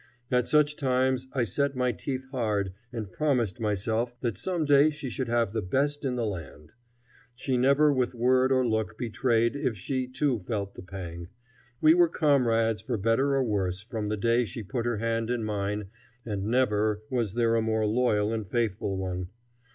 At 0.31 0.47
such 0.47 0.77
times 0.77 1.27
I 1.31 1.43
set 1.43 1.75
my 1.75 1.91
teeth 1.91 2.25
hard 2.31 2.73
and 2.91 3.11
promised 3.11 3.59
myself 3.59 4.19
that 4.21 4.35
some 4.35 4.65
day 4.65 4.89
she 4.89 5.11
should 5.11 5.27
have 5.27 5.53
the 5.53 5.61
best 5.61 6.03
in 6.03 6.15
the 6.15 6.25
land. 6.25 6.71
She 7.35 7.55
never 7.55 7.93
with 7.93 8.15
word 8.15 8.51
or 8.51 8.65
look 8.67 8.97
betrayed 8.97 9.55
if 9.55 9.77
she, 9.77 10.07
too, 10.07 10.39
felt 10.39 10.73
the 10.73 10.81
pang. 10.81 11.27
We 11.81 11.93
were 11.93 12.09
comrades 12.09 12.81
for 12.81 12.97
better 12.97 13.35
or 13.35 13.43
worse 13.43 13.83
from 13.83 14.07
the 14.07 14.17
day 14.17 14.43
she 14.43 14.63
put 14.63 14.87
her 14.87 14.97
hand 14.97 15.29
in 15.29 15.43
mine, 15.43 15.89
and 16.25 16.45
never 16.47 17.03
was 17.11 17.35
there 17.35 17.53
a 17.53 17.61
more 17.61 17.85
loyal 17.85 18.33
and 18.33 18.49
faithful 18.49 18.97
one. 18.97 19.27